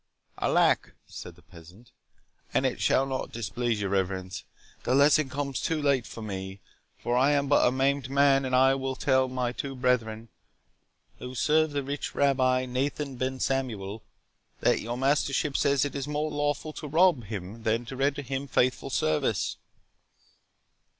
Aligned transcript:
"Alack," 0.39 0.93
said 1.05 1.35
the 1.35 1.43
peasant, 1.43 1.91
"an 2.55 2.65
it 2.65 2.81
shall 2.81 3.05
not 3.05 3.31
displease 3.31 3.79
your 3.81 3.91
Reverence, 3.91 4.43
the 4.81 4.95
lesson 4.95 5.29
comes 5.29 5.61
too 5.61 5.79
late 5.79 6.07
for 6.07 6.23
me, 6.23 6.59
for 6.97 7.15
I 7.15 7.33
am 7.33 7.47
but 7.47 7.67
a 7.67 7.71
maimed 7.71 8.09
man; 8.09 8.41
but 8.41 8.55
I 8.55 8.73
will 8.73 8.95
tell 8.95 9.27
my 9.27 9.51
two 9.51 9.75
brethren, 9.75 10.29
who 11.19 11.35
serve 11.35 11.69
the 11.73 11.83
rich 11.83 12.15
Rabbi 12.15 12.65
Nathan 12.65 13.15
Ben 13.17 13.39
Samuel, 13.39 14.01
that 14.61 14.81
your 14.81 14.97
mastership 14.97 15.55
says 15.55 15.85
it 15.85 15.93
is 15.93 16.07
more 16.07 16.31
lawful 16.31 16.73
to 16.73 16.87
rob 16.87 17.25
him 17.25 17.61
than 17.61 17.85
to 17.85 17.95
render 17.95 18.23
him 18.23 18.47
faithful 18.47 18.89
service." 18.89 19.57